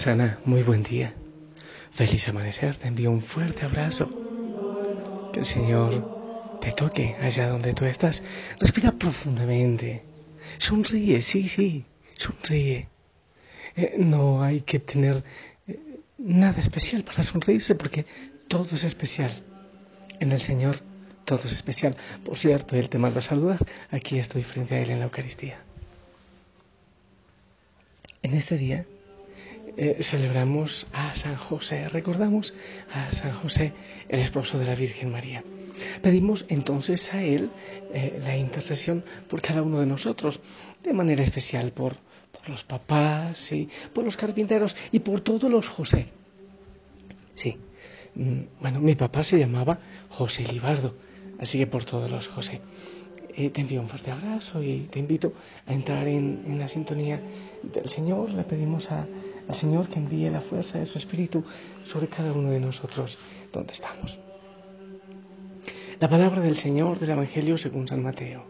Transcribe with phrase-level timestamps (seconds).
[0.00, 1.12] Osana, muy buen día.
[1.92, 4.08] Feliz amanecer, te envío un fuerte abrazo.
[5.30, 8.22] Que el Señor te toque allá donde tú estás.
[8.58, 10.02] Respira profundamente.
[10.56, 11.84] Sonríe, sí, sí,
[12.14, 12.88] sonríe.
[13.76, 15.22] Eh, no hay que tener
[15.68, 15.78] eh,
[16.16, 18.06] nada especial para sonreírse porque
[18.48, 19.42] todo es especial.
[20.18, 20.80] En el Señor
[21.26, 21.94] todo es especial.
[22.24, 23.58] Por cierto, Él te manda saludar.
[23.90, 25.58] Aquí estoy frente a Él en la Eucaristía.
[28.22, 28.86] En este día
[29.82, 32.52] eh, celebramos a San José, recordamos
[32.92, 33.72] a San José,
[34.10, 35.42] el esposo de la Virgen María.
[36.02, 37.48] Pedimos entonces a Él
[37.94, 40.38] eh, la intercesión por cada uno de nosotros,
[40.82, 41.96] de manera especial por,
[42.30, 43.70] por los papás, ¿sí?
[43.94, 46.08] por los carpinteros y por todos los José.
[47.36, 47.56] Sí,
[48.16, 49.78] mm, bueno, mi papá se llamaba
[50.10, 50.94] José Libardo,
[51.38, 52.60] así que por todos los José.
[53.34, 55.32] Eh, te envío un fuerte abrazo y te invito
[55.64, 57.18] a entrar en, en la sintonía
[57.62, 58.30] del Señor.
[58.30, 59.06] Le pedimos a,
[59.50, 61.42] al Señor que envíe la fuerza de su Espíritu
[61.82, 63.18] sobre cada uno de nosotros
[63.52, 64.16] donde estamos.
[65.98, 68.44] La palabra del Señor del Evangelio según San Mateo.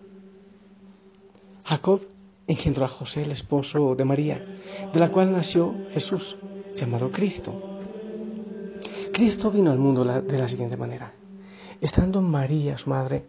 [1.65, 2.03] Jacob
[2.47, 4.45] engendró a José, el esposo de María,
[4.93, 6.37] de la cual nació Jesús,
[6.77, 7.81] llamado Cristo.
[9.15, 11.15] Cristo vino al mundo de la siguiente manera.
[11.81, 13.25] Estando María, su madre,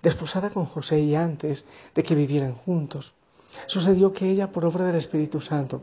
[0.00, 3.14] desposada con José y antes de que vivieran juntos,
[3.66, 5.82] sucedió que ella, por obra del Espíritu Santo,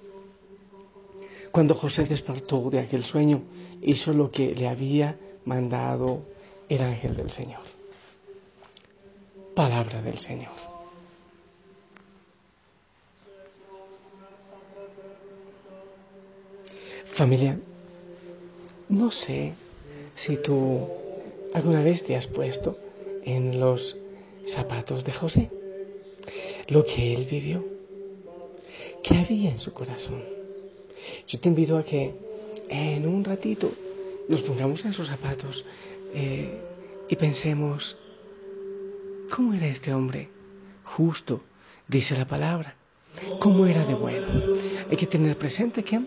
[1.51, 3.43] Cuando José despertó de aquel sueño,
[3.81, 6.23] hizo lo que le había mandado
[6.69, 7.61] el ángel del Señor.
[9.53, 10.53] Palabra del Señor.
[17.15, 17.59] Familia,
[18.87, 19.53] no sé
[20.15, 20.87] si tú
[21.53, 22.77] alguna vez te has puesto
[23.25, 23.97] en los
[24.53, 25.51] zapatos de José,
[26.69, 27.65] lo que él vivió,
[29.03, 30.40] qué había en su corazón.
[31.27, 32.13] Yo te invito a que
[32.69, 33.71] en un ratito
[34.27, 35.65] nos pongamos en sus zapatos
[36.13, 36.59] eh,
[37.09, 37.97] y pensemos,
[39.29, 40.29] ¿cómo era este hombre?
[40.83, 41.41] Justo,
[41.87, 42.75] dice la palabra.
[43.39, 44.27] ¿Cómo era de bueno?
[44.89, 46.01] Hay que tener presente que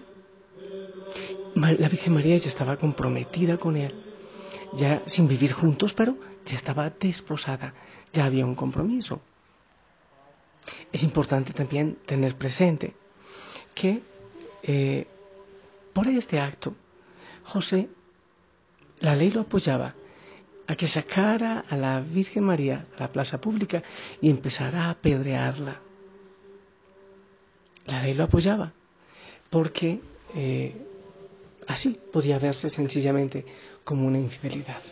[1.54, 3.94] la Virgen María ya estaba comprometida con él,
[4.75, 6.16] ya sin vivir juntos, pero
[6.47, 7.75] ya estaba desposada,
[8.12, 9.21] ya había un compromiso.
[10.93, 12.94] Es importante también tener presente
[13.75, 14.03] que
[14.66, 15.06] eh,
[15.92, 16.74] por este acto,
[17.44, 17.89] José,
[19.00, 19.94] la ley lo apoyaba
[20.66, 23.83] a que sacara a la Virgen María a la plaza pública
[24.22, 25.80] y empezara a apedrearla.
[27.84, 28.72] La ley lo apoyaba
[29.50, 30.00] porque
[30.34, 30.74] eh,
[31.68, 33.44] así podía verse sencillamente
[33.84, 34.83] como una infidelidad.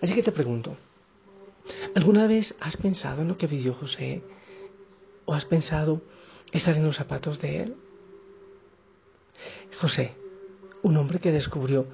[0.00, 0.76] Así que te pregunto,
[1.96, 4.22] ¿alguna vez has pensado en lo que vivió José?
[5.24, 6.02] ¿O has pensado
[6.52, 7.76] estar en los zapatos de él?
[9.80, 10.12] José,
[10.82, 11.86] un hombre que descubrió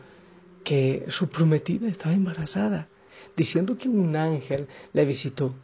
[0.64, 2.88] que su prometida estaba embarazada,
[3.37, 5.55] diciendo que un ángel le visitó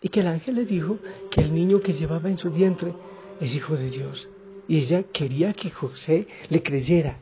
[0.00, 0.98] y que el ángel le dijo
[1.30, 2.92] que el niño que llevaba en su vientre
[3.40, 4.28] es hijo de Dios.
[4.68, 7.20] y ella quería que José le creyera.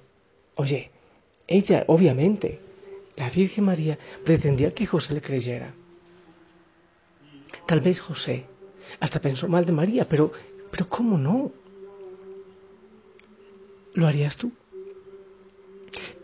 [0.54, 0.90] Oye,
[1.46, 2.58] ella, obviamente,
[3.16, 5.74] la Virgen María pretendía que José le creyera.
[7.66, 8.46] Tal vez José
[8.98, 10.32] hasta pensó mal de María, pero,
[10.70, 11.52] pero ¿cómo no?
[13.94, 14.52] ¿Lo harías tú?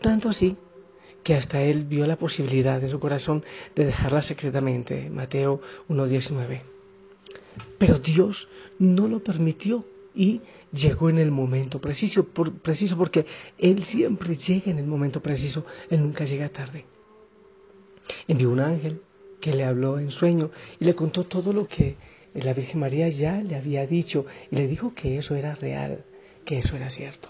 [0.01, 0.57] Tanto así
[1.23, 3.43] que hasta él vio la posibilidad en su corazón
[3.75, 6.61] de dejarla secretamente, Mateo 1.19.
[7.77, 10.41] Pero Dios no lo permitió y
[10.73, 13.25] llegó en el momento preciso, preciso porque
[13.57, 16.85] Él siempre llega en el momento preciso, Él nunca llega tarde.
[18.27, 19.01] Envió un ángel
[19.39, 21.95] que le habló en sueño y le contó todo lo que
[22.33, 26.05] la Virgen María ya le había dicho y le dijo que eso era real,
[26.45, 27.29] que eso era cierto.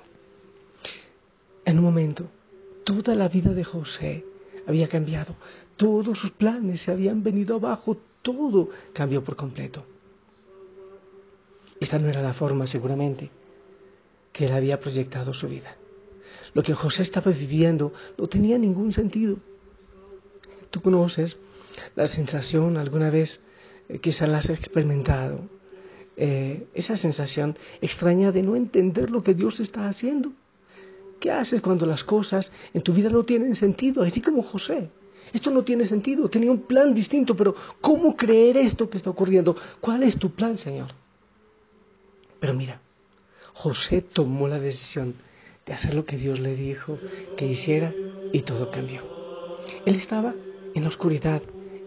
[1.72, 2.30] En un momento,
[2.84, 4.26] toda la vida de José
[4.68, 5.38] había cambiado,
[5.78, 9.86] todos sus planes se habían venido abajo, todo cambió por completo.
[11.80, 13.32] Esta no era la forma, seguramente,
[14.34, 15.78] que él había proyectado su vida.
[16.54, 19.38] Lo que José estaba viviendo no tenía ningún sentido.
[20.72, 21.40] Tú conoces
[21.96, 23.40] la sensación alguna vez,
[23.88, 25.48] eh, quizás la has experimentado,
[26.18, 30.34] eh, esa sensación extraña de no entender lo que Dios está haciendo.
[31.22, 34.02] ¿Qué haces cuando las cosas en tu vida no tienen sentido?
[34.02, 34.90] Así como José.
[35.32, 39.56] Esto no tiene sentido, tenía un plan distinto, pero ¿cómo creer esto que está ocurriendo?
[39.80, 40.88] ¿Cuál es tu plan, Señor?
[42.40, 42.82] Pero mira,
[43.54, 45.14] José tomó la decisión
[45.68, 46.98] de hacer lo que Dios le dijo
[47.38, 47.94] que hiciera
[48.34, 49.04] y todo cambió.
[49.86, 50.34] Él estaba
[50.74, 51.44] en la oscuridad,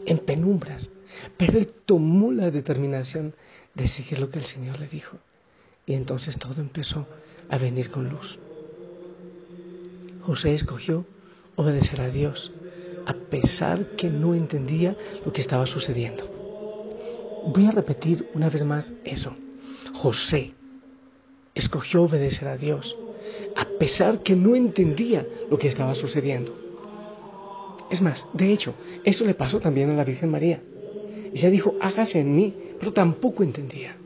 [0.06, 0.92] en penumbras,
[1.36, 3.34] pero él tomó la determinación
[3.74, 5.18] de seguir lo que el Señor le dijo.
[5.86, 7.08] Y entonces todo empezó
[7.48, 8.38] a venir con luz.
[10.26, 11.04] José escogió
[11.56, 12.52] obedecer a Dios,
[13.06, 16.24] a pesar que no entendía lo que estaba sucediendo.
[17.46, 19.36] Voy a repetir una vez más eso.
[19.92, 20.54] José
[21.54, 22.96] escogió obedecer a Dios,
[23.54, 26.56] a pesar que no entendía lo que estaba sucediendo.
[27.90, 28.74] Es más, de hecho,
[29.04, 30.62] eso le pasó también a la Virgen María.
[31.34, 33.96] Ella dijo, hágase en mí, pero tampoco entendía.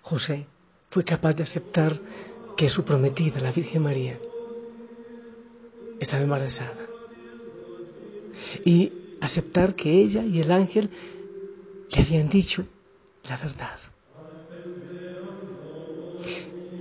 [0.00, 0.46] José
[0.90, 2.00] fue capaz de aceptar
[2.62, 4.20] que su prometida, la Virgen María,
[5.98, 6.86] estaba embarazada.
[8.64, 10.88] Y aceptar que ella y el ángel
[11.90, 12.64] le habían dicho
[13.28, 13.78] la verdad.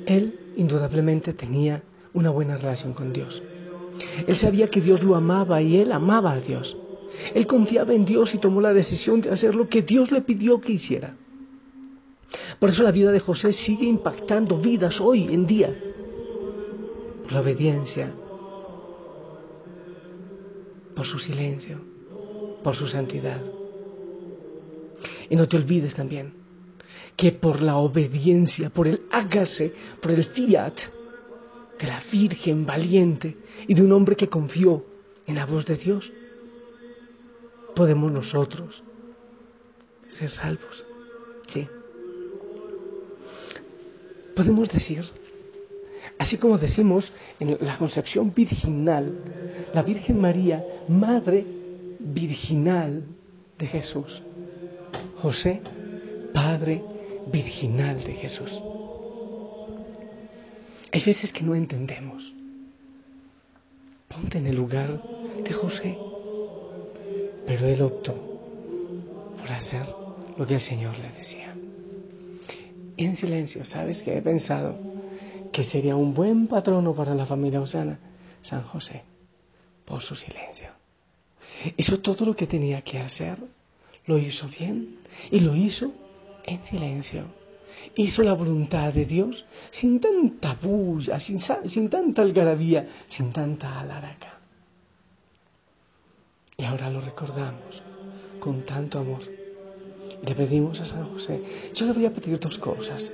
[0.06, 1.82] Él indudablemente tenía
[2.14, 3.42] una buena relación con Dios.
[4.28, 6.78] Él sabía que Dios lo amaba y él amaba a Dios.
[7.34, 10.62] Él confiaba en Dios y tomó la decisión de hacer lo que Dios le pidió
[10.62, 11.16] que hiciera.
[12.60, 15.76] Por eso la vida de José sigue impactando vidas hoy en día.
[17.24, 18.12] Por la obediencia,
[20.96, 21.80] por su silencio,
[22.64, 23.42] por su santidad.
[25.30, 26.42] Y no te olvides también
[27.16, 30.74] que por la obediencia, por el hágase, por el fiat
[31.80, 33.38] de la Virgen valiente
[33.68, 34.86] y de un hombre que confió
[35.26, 36.12] en la voz de Dios,
[37.76, 38.84] podemos nosotros
[40.10, 40.86] ser salvos.
[44.42, 45.04] Podemos decir,
[46.18, 49.20] así como decimos en la concepción virginal,
[49.72, 51.46] la Virgen María, Madre
[52.00, 53.04] Virginal
[53.60, 54.24] de Jesús.
[55.18, 55.62] José,
[56.34, 56.82] Padre
[57.32, 58.52] virginal de Jesús.
[60.92, 62.34] Hay veces que no entendemos.
[64.08, 65.04] Ponte en el lugar
[65.44, 65.96] de José.
[67.46, 68.16] Pero él optó
[69.38, 69.86] por hacer
[70.36, 71.56] lo que el Señor le decía.
[73.06, 74.78] En silencio, ¿sabes que he pensado?
[75.52, 78.00] Que sería un buen patrono para la familia Osana,
[78.42, 79.04] San José,
[79.86, 80.70] por su silencio.
[81.78, 83.38] Hizo todo lo que tenía que hacer,
[84.06, 85.92] lo hizo bien y lo hizo
[86.44, 87.26] en silencio.
[87.96, 94.40] Hizo la voluntad de Dios sin tanta bulla, sin, sin tanta algarabía, sin tanta alaraca.
[96.58, 97.82] Y ahora lo recordamos
[98.40, 99.41] con tanto amor.
[100.24, 103.12] Le pedimos a San José, yo le voy a pedir dos cosas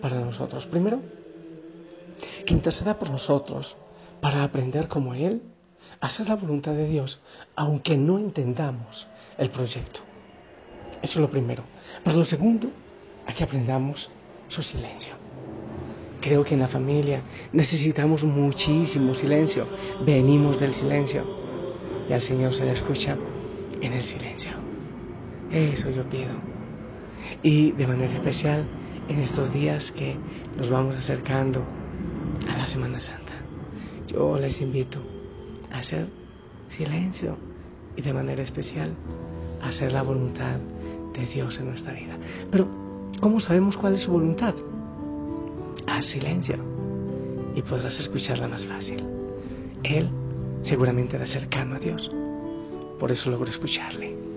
[0.00, 0.66] para nosotros.
[0.66, 1.00] Primero,
[2.44, 3.76] que interceda por nosotros
[4.20, 5.42] para aprender como Él,
[6.00, 7.20] a hacer la voluntad de Dios,
[7.54, 9.06] aunque no entendamos
[9.38, 10.00] el proyecto.
[11.02, 11.62] Eso es lo primero.
[12.02, 12.70] Pero lo segundo,
[13.26, 14.10] a que aprendamos
[14.48, 15.14] su silencio.
[16.20, 17.22] Creo que en la familia
[17.52, 19.68] necesitamos muchísimo silencio.
[20.04, 21.24] Venimos del silencio
[22.08, 23.16] y al Señor se le escucha
[23.80, 24.65] en el silencio.
[25.56, 26.34] Eso yo pido.
[27.42, 28.66] Y de manera especial
[29.08, 30.16] en estos días que
[30.56, 31.64] nos vamos acercando
[32.48, 33.32] a la Semana Santa.
[34.06, 34.98] Yo les invito
[35.72, 36.08] a hacer
[36.76, 37.36] silencio
[37.96, 38.94] y de manera especial
[39.62, 40.58] a hacer la voluntad
[41.14, 42.18] de Dios en nuestra vida.
[42.50, 42.68] Pero,
[43.20, 44.54] ¿cómo sabemos cuál es su voluntad?
[45.86, 46.56] haz silencio
[47.54, 49.04] y podrás escucharla más fácil.
[49.82, 50.10] Él
[50.62, 52.10] seguramente era cercano a Dios,
[52.98, 54.35] por eso logró escucharle.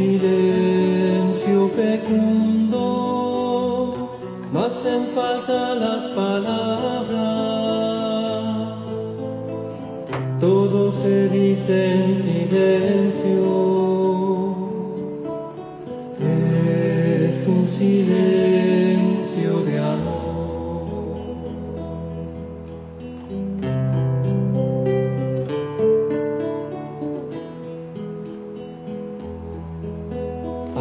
[0.00, 0.39] Es un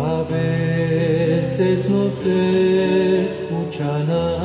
[0.01, 4.38] A veces no se escucha nada,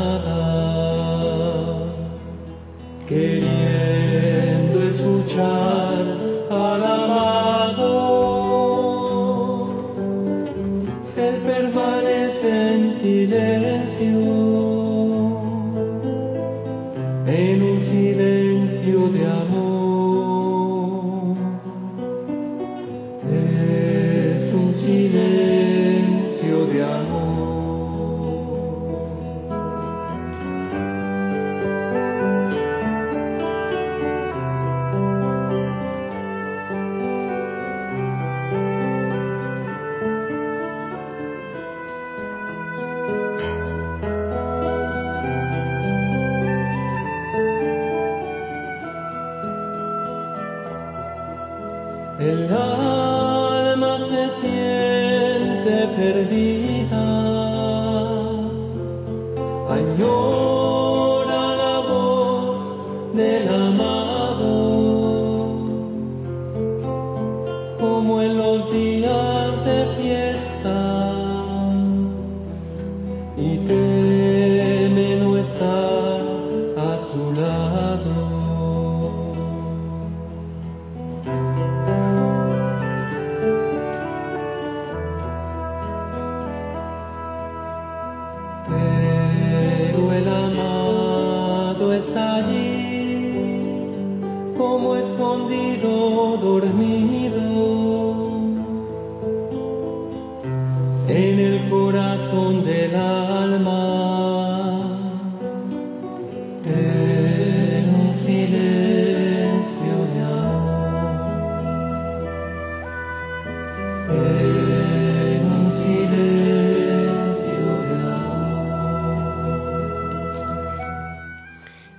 [52.18, 57.04] El alma se siente perdida,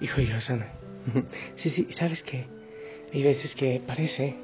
[0.01, 0.67] Hijo y Osana.
[1.57, 2.47] Sí, sí, ¿sabes qué?
[3.13, 4.35] Hay veces que parece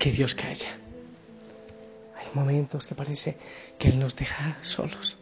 [0.00, 0.78] que Dios calla.
[2.16, 3.36] Hay momentos que parece
[3.78, 5.17] que Él nos deja solos.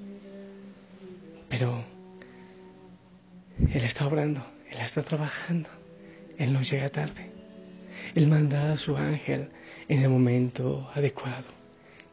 [3.76, 5.68] Él está obrando, Él está trabajando.
[6.38, 7.30] Él no llega tarde.
[8.14, 9.50] Él manda a su ángel
[9.86, 11.44] en el momento adecuado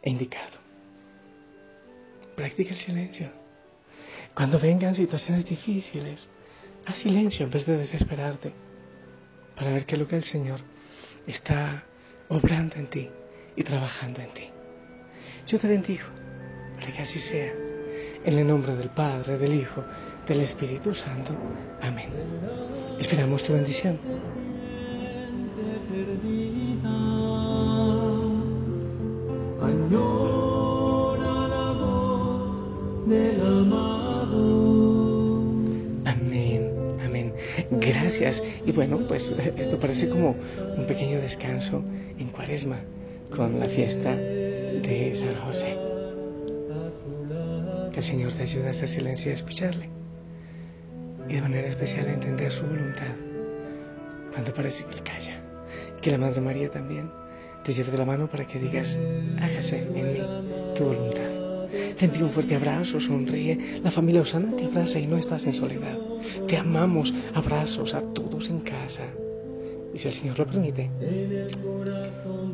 [0.01, 0.59] e indicado.
[2.35, 3.31] Practica el silencio.
[4.35, 6.27] Cuando vengan situaciones difíciles,
[6.85, 8.51] haz silencio en vez de desesperarte
[9.55, 10.59] para ver qué es lo que el Señor
[11.27, 11.85] está
[12.27, 13.09] obrando en ti
[13.55, 14.49] y trabajando en ti.
[15.47, 16.07] Yo te bendigo
[16.75, 17.72] para que así sea.
[18.25, 19.83] En el nombre del Padre, del Hijo,
[20.27, 21.33] del Espíritu Santo.
[21.81, 22.07] Amén.
[22.97, 23.99] Esperamos tu bendición.
[36.05, 36.71] Amén,
[37.03, 37.33] amén.
[37.71, 38.41] Gracias.
[38.65, 40.35] Y bueno, pues esto parece como
[40.77, 41.83] un pequeño descanso
[42.17, 42.79] en cuaresma
[43.35, 45.82] con la fiesta de San José.
[48.03, 49.89] El Señor te ayude a hacer silencio y a escucharle.
[51.29, 53.15] Y de manera especial a entender su voluntad
[54.33, 55.41] cuando parece que Él calla.
[56.01, 57.09] Que la Madre María también
[57.63, 58.99] te lleve de la mano para que digas,
[59.39, 60.19] hágase en mí
[60.75, 61.97] tu voluntad.
[61.97, 63.79] Te envío un fuerte abrazo, sonríe.
[63.81, 65.97] La familia Osana te abraza y no estás en soledad.
[66.49, 67.13] Te amamos.
[67.33, 69.07] Abrazos a todos en casa.
[69.93, 70.89] Y si el Señor lo permite,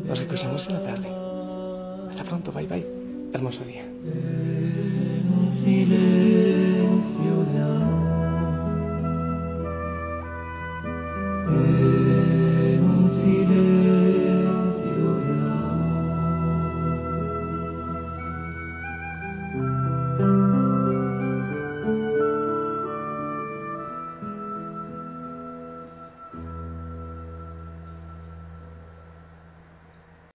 [0.06, 1.08] nos escuchamos en la tarde.
[2.12, 2.86] Hasta pronto, bye bye.
[3.34, 3.86] Hermoso día.
[5.64, 6.49] Seated